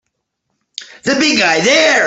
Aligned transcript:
The 1.03 1.13
big 1.15 1.37
guy 1.39 1.61
there! 1.61 1.91